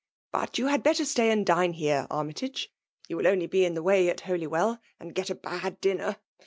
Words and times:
*' 0.19 0.31
But 0.33 0.57
you 0.57 0.65
had 0.65 0.81
better 0.81 1.05
stay 1.05 1.29
and 1.29 1.45
dine 1.45 1.73
here. 1.73 2.07
Army 2.09 2.33
tage 2.33 2.61
7— 3.07 3.09
Tou 3.09 3.17
will 3.17 3.27
only 3.27 3.45
be 3.45 3.65
in 3.65 3.75
the 3.75 3.83
way 3.83 4.09
at 4.09 4.21
Holywell, 4.21 4.79
and 4.99 5.13
get 5.13 5.29
a 5.29 5.35
bad 5.35 5.79
dinner. 5.79 6.17